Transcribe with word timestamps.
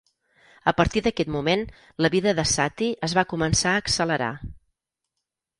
A 0.71 0.71
partir 0.79 1.03
d'aquest 1.07 1.29
moment, 1.35 1.65
la 2.05 2.11
vida 2.15 2.33
de 2.41 2.47
Satie 2.53 2.97
es 3.09 3.15
va 3.19 3.27
començar 3.35 3.75
a 3.77 3.83
accelerar. 3.85 4.31